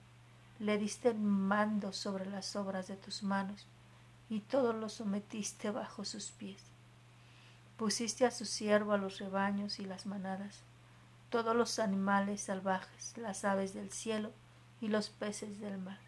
le 0.60 0.78
diste 0.78 1.10
el 1.10 1.20
mando 1.20 1.92
sobre 1.94 2.26
las 2.26 2.56
obras 2.56 2.88
de 2.88 2.96
tus 2.96 3.24
manos, 3.24 3.68
y 4.30 4.40
todo 4.40 4.74
lo 4.74 4.90
sometiste 4.90 5.70
bajo 5.70 6.06
sus 6.06 6.32
pies. 6.32 6.62
Pusiste 7.78 8.26
a 8.26 8.32
su 8.32 8.46
siervo 8.46 8.94
a 8.94 8.98
los 8.98 9.20
rebaños 9.20 9.80
y 9.80 9.86
las 9.86 10.06
manadas, 10.06 10.62
todos 11.30 11.56
los 11.56 11.80
animales 11.80 12.42
salvajes, 12.42 13.18
las 13.18 13.44
aves 13.44 13.74
del 13.74 13.92
cielo 13.92 14.32
y 14.80 14.88
los 14.88 15.10
peces 15.10 15.60
del 15.60 15.78
mar, 15.78 16.00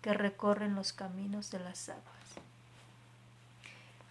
que 0.00 0.14
recorren 0.14 0.74
los 0.74 0.92
caminos 0.92 1.50
de 1.50 1.58
las 1.58 1.88
aguas. 1.88 2.04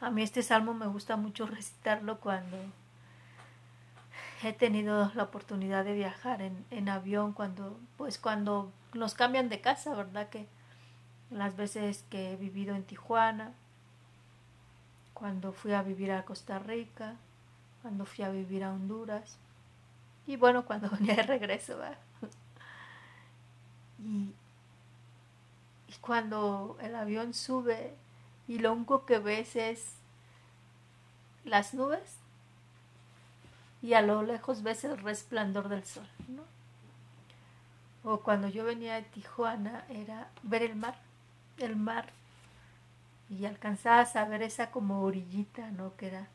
A 0.01 0.11
mí 0.11 0.21
este 0.21 0.43
salmo 0.43 0.73
me 0.73 0.87
gusta 0.87 1.15
mucho 1.15 1.47
recitarlo 1.47 2.19
cuando 2.19 2.57
he 4.45 4.53
tenido 4.53 5.11
la 5.15 5.23
oportunidad 5.23 5.83
de 5.85 5.93
viajar 5.93 6.41
en, 6.41 6.89
avión, 6.89 7.33
cuando, 7.33 7.79
pues 7.97 8.19
cuando 8.19 8.71
nos 8.93 9.15
cambian 9.15 9.49
de 9.49 9.59
casa, 9.59 9.95
¿verdad? 9.95 10.29
Que 10.29 10.47
las 11.31 11.55
veces 11.55 12.05
que 12.11 12.31
he 12.31 12.35
vivido 12.35 12.75
en 12.75 12.83
Tijuana, 12.83 13.53
cuando 15.15 15.51
fui 15.51 15.73
a 15.73 15.81
vivir 15.81 16.11
a 16.11 16.25
Costa 16.25 16.59
Rica, 16.59 17.15
cuando 17.81 18.05
fui 18.05 18.23
a 18.23 18.29
vivir 18.29 18.63
a 18.63 18.71
Honduras 18.71 19.37
y 20.27 20.35
bueno, 20.35 20.65
cuando 20.67 20.89
venía 20.91 21.15
de 21.15 21.23
regreso. 21.23 21.79
Y, 23.97 24.31
y 25.87 25.93
cuando 26.01 26.77
el 26.81 26.95
avión 26.95 27.33
sube 27.33 27.95
y 28.47 28.59
lo 28.59 28.73
único 28.73 29.07
que 29.07 29.17
ves 29.17 29.55
es 29.55 29.95
las 31.45 31.73
nubes 31.73 32.19
y 33.85 33.93
a 33.93 34.01
lo 34.01 34.23
lejos 34.23 34.63
ves 34.63 34.83
el 34.83 34.97
resplandor 34.97 35.69
del 35.69 35.85
sol, 35.85 36.07
¿no? 36.27 36.41
O 38.03 38.21
cuando 38.21 38.47
yo 38.47 38.63
venía 38.63 38.95
de 38.95 39.03
Tijuana 39.03 39.85
era 39.89 40.27
ver 40.41 40.63
el 40.63 40.75
mar, 40.75 40.95
el 41.59 41.75
mar 41.75 42.11
y 43.29 43.45
alcanzabas 43.45 44.15
a 44.15 44.25
ver 44.25 44.41
esa 44.41 44.71
como 44.71 45.03
orillita, 45.03 45.69
¿no? 45.69 45.95
Que 45.97 46.07
era 46.07 46.27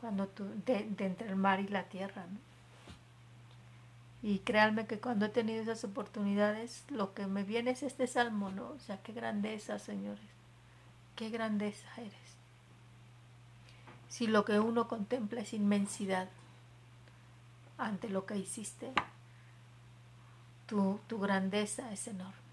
cuando 0.00 0.26
tú, 0.26 0.48
de, 0.66 0.78
entre 0.98 1.28
el 1.28 1.36
mar 1.36 1.60
y 1.60 1.68
la 1.68 1.84
tierra, 1.84 2.26
¿no? 2.28 2.40
Y 4.28 4.40
créanme 4.40 4.88
que 4.88 4.98
cuando 4.98 5.26
he 5.26 5.28
tenido 5.28 5.62
esas 5.62 5.84
oportunidades, 5.84 6.82
lo 6.88 7.14
que 7.14 7.28
me 7.28 7.44
viene 7.44 7.70
es 7.70 7.84
este 7.84 8.08
salmo, 8.08 8.50
¿no? 8.50 8.70
O 8.70 8.80
sea, 8.80 9.00
qué 9.04 9.12
grandeza, 9.12 9.78
señores, 9.78 10.26
qué 11.14 11.30
grandeza 11.30 11.86
eres. 11.98 12.36
Si 14.08 14.26
lo 14.26 14.44
que 14.44 14.58
uno 14.58 14.88
contempla 14.88 15.42
es 15.42 15.52
inmensidad 15.52 16.28
ante 17.78 18.08
lo 18.08 18.26
que 18.26 18.36
hiciste, 18.36 18.92
tu, 20.66 21.00
tu 21.06 21.18
grandeza 21.18 21.92
es 21.92 22.08
enorme. 22.08 22.46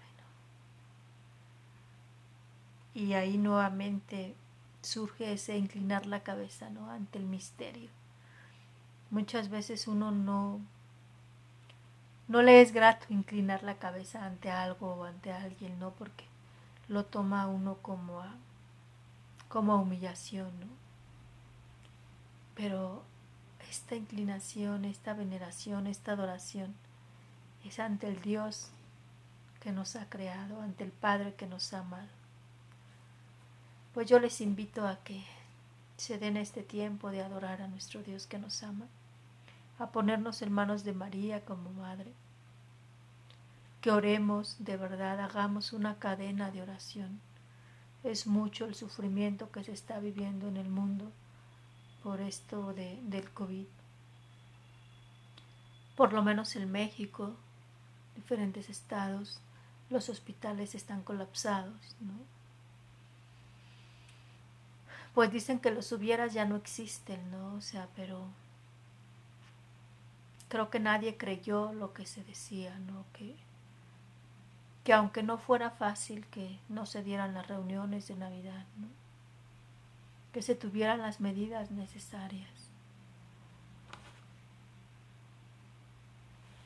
Y 2.94 3.14
ahí 3.14 3.38
nuevamente 3.38 4.36
surge 4.82 5.32
ese 5.32 5.58
inclinar 5.58 6.06
la 6.06 6.22
cabeza 6.22 6.70
¿no? 6.70 6.90
ante 6.90 7.18
el 7.18 7.24
misterio. 7.24 7.90
Muchas 9.10 9.48
veces 9.48 9.88
uno 9.88 10.12
no, 10.12 10.60
no 12.28 12.42
le 12.42 12.60
es 12.60 12.72
grato 12.72 13.06
inclinar 13.10 13.64
la 13.64 13.78
cabeza 13.78 14.24
ante 14.24 14.50
algo 14.50 14.94
o 14.94 15.04
ante 15.04 15.32
alguien, 15.32 15.78
¿no? 15.80 15.90
Porque 15.90 16.24
lo 16.88 17.04
toma 17.04 17.48
uno 17.48 17.78
como 17.82 18.20
a, 18.20 18.34
como 19.48 19.76
humillación, 19.76 20.48
¿no? 20.60 20.66
Pero 22.54 23.02
esta 23.74 23.96
inclinación, 23.96 24.84
esta 24.84 25.14
veneración, 25.14 25.88
esta 25.88 26.12
adoración 26.12 26.76
es 27.64 27.80
ante 27.80 28.06
el 28.06 28.22
Dios 28.22 28.70
que 29.58 29.72
nos 29.72 29.96
ha 29.96 30.08
creado, 30.08 30.60
ante 30.62 30.84
el 30.84 30.92
Padre 30.92 31.34
que 31.34 31.48
nos 31.48 31.72
ha 31.72 31.80
amado. 31.80 32.08
Pues 33.92 34.08
yo 34.08 34.20
les 34.20 34.40
invito 34.40 34.86
a 34.86 35.02
que 35.02 35.24
se 35.96 36.20
den 36.20 36.36
este 36.36 36.62
tiempo 36.62 37.10
de 37.10 37.22
adorar 37.22 37.62
a 37.62 37.66
nuestro 37.66 38.04
Dios 38.04 38.28
que 38.28 38.38
nos 38.38 38.62
ama, 38.62 38.86
a 39.80 39.90
ponernos 39.90 40.42
en 40.42 40.52
manos 40.52 40.84
de 40.84 40.92
María 40.92 41.44
como 41.44 41.70
Madre, 41.70 42.12
que 43.80 43.90
oremos 43.90 44.56
de 44.60 44.76
verdad, 44.76 45.18
hagamos 45.18 45.72
una 45.72 45.98
cadena 45.98 46.52
de 46.52 46.62
oración. 46.62 47.20
Es 48.04 48.28
mucho 48.28 48.66
el 48.66 48.76
sufrimiento 48.76 49.50
que 49.50 49.64
se 49.64 49.72
está 49.72 49.98
viviendo 49.98 50.46
en 50.46 50.58
el 50.58 50.68
mundo 50.68 51.10
por 52.04 52.20
esto 52.20 52.72
de, 52.74 53.00
del 53.02 53.28
COVID. 53.30 53.66
Por 55.96 56.12
lo 56.12 56.22
menos 56.22 56.54
en 56.54 56.70
México, 56.70 57.34
diferentes 58.14 58.70
estados, 58.70 59.40
los 59.90 60.08
hospitales 60.08 60.76
están 60.76 61.02
colapsados, 61.02 61.96
¿no? 62.00 62.34
pues 65.14 65.30
dicen 65.30 65.60
que 65.60 65.70
los 65.70 65.92
hubieras 65.92 66.34
ya 66.34 66.44
no 66.44 66.56
existen, 66.56 67.30
¿no? 67.30 67.54
O 67.54 67.60
sea, 67.60 67.88
pero 67.94 68.26
creo 70.48 70.70
que 70.70 70.80
nadie 70.80 71.16
creyó 71.16 71.72
lo 71.72 71.94
que 71.94 72.04
se 72.04 72.24
decía, 72.24 72.76
¿no? 72.80 73.04
Que, 73.12 73.36
que 74.82 74.92
aunque 74.92 75.22
no 75.22 75.38
fuera 75.38 75.70
fácil 75.70 76.26
que 76.26 76.58
no 76.68 76.84
se 76.84 77.04
dieran 77.04 77.32
las 77.32 77.46
reuniones 77.46 78.08
de 78.08 78.16
Navidad, 78.16 78.66
¿no? 78.76 78.88
Que 80.34 80.42
se 80.42 80.54
tuvieran 80.54 81.00
las 81.00 81.20
medidas 81.20 81.70
necesarias. 81.70 82.50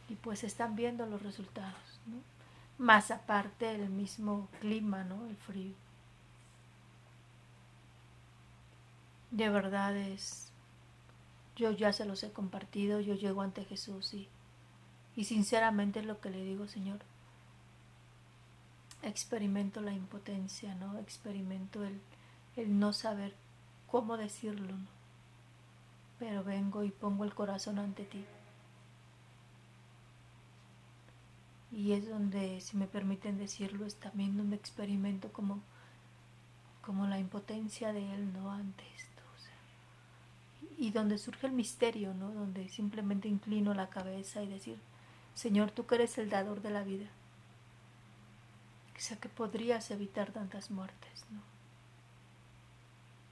Y 0.08 0.16
pues 0.16 0.42
están 0.42 0.74
viendo 0.74 1.06
los 1.06 1.22
resultados, 1.22 2.00
¿no? 2.06 2.16
Más 2.84 3.12
aparte 3.12 3.72
el 3.72 3.90
mismo 3.90 4.48
clima, 4.60 5.04
¿no? 5.04 5.24
El 5.28 5.36
frío. 5.36 5.74
de 9.30 9.48
verdad 9.48 9.96
es, 9.96 10.50
yo 11.56 11.70
ya 11.72 11.92
se 11.92 12.04
los 12.04 12.22
he 12.22 12.32
compartido, 12.32 13.00
yo 13.00 13.14
llego 13.14 13.42
ante 13.42 13.64
Jesús 13.64 14.14
y, 14.14 14.28
y 15.16 15.24
sinceramente 15.24 16.00
es 16.00 16.06
lo 16.06 16.20
que 16.20 16.30
le 16.30 16.42
digo, 16.42 16.66
Señor, 16.68 17.00
experimento 19.02 19.80
la 19.80 19.92
impotencia, 19.92 20.74
¿no? 20.74 20.98
Experimento 20.98 21.84
el, 21.84 22.00
el 22.56 22.78
no 22.78 22.92
saber 22.92 23.34
cómo 23.90 24.16
decirlo. 24.16 24.74
Pero 26.18 26.44
vengo 26.44 26.84
y 26.84 26.90
pongo 26.90 27.24
el 27.24 27.34
corazón 27.34 27.78
ante 27.78 28.04
ti. 28.04 28.24
Y 31.70 31.92
es 31.92 32.08
donde, 32.08 32.60
si 32.60 32.76
me 32.76 32.86
permiten 32.86 33.38
decirlo, 33.38 33.86
es 33.86 33.96
también 33.96 34.36
donde 34.36 34.56
experimento 34.56 35.32
como, 35.32 35.60
como 36.80 37.06
la 37.06 37.18
impotencia 37.18 37.92
de 37.92 38.14
Él, 38.14 38.32
¿no? 38.32 38.50
Antes 38.50 39.08
y 40.78 40.92
donde 40.92 41.18
surge 41.18 41.48
el 41.48 41.52
misterio, 41.52 42.14
¿no? 42.14 42.30
Donde 42.30 42.68
simplemente 42.68 43.28
inclino 43.28 43.74
la 43.74 43.90
cabeza 43.90 44.42
y 44.42 44.46
decir, 44.46 44.78
Señor, 45.34 45.72
tú 45.72 45.86
que 45.86 45.96
eres 45.96 46.16
el 46.18 46.30
dador 46.30 46.62
de 46.62 46.70
la 46.70 46.84
vida, 46.84 47.06
sé 48.96 49.18
que 49.18 49.28
podrías 49.28 49.90
evitar 49.90 50.30
tantas 50.30 50.70
muertes, 50.70 51.24
¿no? 51.30 51.57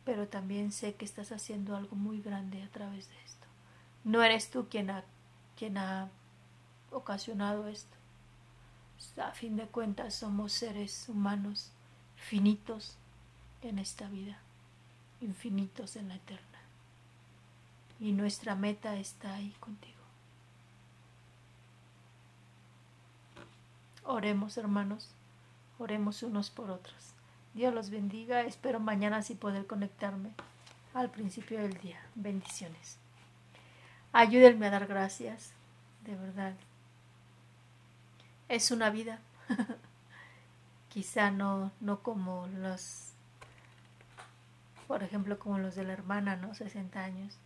Pero 0.07 0.29
también 0.29 0.73
sé 0.73 0.95
que 0.95 1.05
estás 1.05 1.33
haciendo 1.33 1.77
algo 1.77 1.97
muy 1.97 2.23
grande 2.23 2.63
a 2.63 2.71
través 2.71 3.09
de 3.09 3.23
esto. 3.25 3.47
No 4.05 4.23
eres 4.23 4.51
tú 4.51 4.69
quien 4.71 4.89
ha, 4.89 5.05
quien 5.59 5.77
ha 5.77 6.09
ocasionado 6.91 7.67
esto. 7.67 7.95
A 9.21 9.33
fin 9.33 9.57
de 9.57 9.67
cuentas 9.67 10.15
somos 10.15 10.53
seres 10.53 11.09
humanos 11.09 11.73
finitos 12.15 12.97
en 13.63 13.81
esta 13.81 14.09
vida, 14.09 14.39
infinitos 15.21 15.97
en 15.97 16.09
la 16.09 16.15
eterna. 16.15 16.61
Y 17.99 18.13
nuestra 18.13 18.55
meta 18.55 18.97
está 18.97 19.35
ahí 19.35 19.55
contigo. 19.59 19.97
Oremos, 24.05 24.57
hermanos, 24.57 25.11
oremos 25.81 26.23
unos 26.23 26.51
por 26.51 26.71
otros. 26.71 27.16
Dios 27.57 27.73
los 27.73 27.89
bendiga. 27.89 28.43
Espero 28.43 28.81
mañana 28.81 29.17
así 29.17 29.35
poder 29.35 29.67
conectarme 29.67 30.29
al 30.93 31.11
principio 31.11 31.59
del 31.59 31.73
día. 31.79 31.99
Bendiciones. 32.15 32.99
Ayúdenme 34.13 34.67
a 34.67 34.71
dar 34.71 34.87
gracias, 34.87 35.55
de 36.05 36.17
verdad. 36.17 36.53
Es 38.51 38.71
una 38.71 38.91
vida. 38.91 39.21
Quizá 40.91 41.31
no, 41.31 41.73
no 41.81 42.03
como 42.03 42.47
los, 42.49 43.13
por 44.87 45.03
ejemplo, 45.03 45.39
como 45.39 45.59
los 45.59 45.75
de 45.77 45.85
la 45.85 45.95
hermana, 45.95 46.37
¿no? 46.37 46.55
60 46.55 47.03
años. 47.03 47.39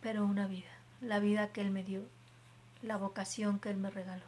Pero 0.00 0.24
una 0.24 0.48
vida. 0.48 0.72
La 1.00 1.20
vida 1.20 1.52
que 1.52 1.60
Él 1.60 1.70
me 1.70 1.84
dio. 1.84 2.02
La 2.82 2.96
vocación 2.96 3.60
que 3.60 3.70
Él 3.70 3.76
me 3.76 3.90
regaló. 3.90 4.26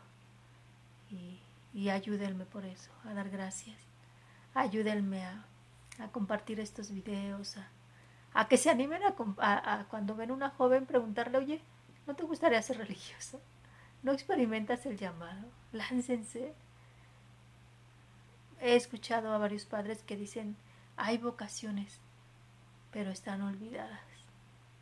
Y, 1.11 1.41
y 1.75 1.91
ayúdenme 1.91 2.45
por 2.45 2.65
eso, 2.67 2.93
a 3.05 3.15
dar 3.15 3.31
gracias. 3.31 3.88
Ayúdenme 4.55 5.25
a, 5.25 5.45
a 5.99 6.09
compartir 6.09 6.61
estos 6.61 6.91
videos, 6.91 7.57
a, 7.57 7.69
a 8.35 8.49
que 8.49 8.57
se 8.57 8.71
animen 8.71 9.03
a, 9.03 9.87
cuando 9.89 10.15
ven 10.15 10.31
una 10.31 10.51
joven 10.51 10.87
preguntarle, 10.87 11.39
oye, 11.39 11.61
¿no 12.07 12.15
te 12.15 12.25
gustaría 12.25 12.63
ser 12.63 12.79
religioso? 12.79 13.41
¿No 14.03 14.13
experimentas 14.13 14.87
el 14.87 14.97
llamado? 14.97 15.49
Láncense. 15.73 16.55
He 18.61 18.77
escuchado 18.77 19.33
a 19.33 19.39
varios 19.39 19.65
padres 19.65 20.03
que 20.03 20.17
dicen, 20.17 20.57
hay 20.97 21.19
vocaciones, 21.19 22.01
pero 22.93 23.11
están 23.11 23.43
olvidadas. 23.43 24.01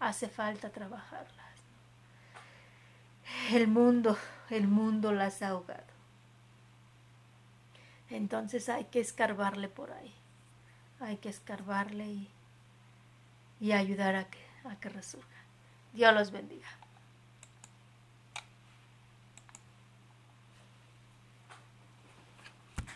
Hace 0.01 0.29
falta 0.29 0.71
trabajarlas. 0.71 1.47
El 3.51 3.69
mundo, 3.69 4.17
el 4.51 4.69
mundo 4.69 5.13
las 5.13 5.43
ha 5.43 5.49
ahogado. 5.49 5.96
Entonces 8.11 8.69
hay 8.69 8.85
que 8.85 9.01
escarbarle 9.01 9.69
por 9.69 9.93
ahí. 9.93 10.15
Hay 11.01 11.17
que 11.19 11.29
escarbarle 11.29 12.07
y, 12.07 12.31
y 13.61 13.73
ayudar 13.73 14.17
a 14.17 14.31
que, 14.31 14.39
a 14.65 14.79
que 14.81 14.89
resurja. 14.89 15.29
Dios 15.93 16.15
los 16.15 16.31
bendiga. 16.31 16.69